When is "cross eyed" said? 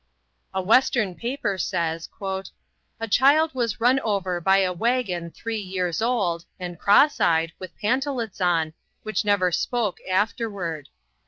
6.79-7.51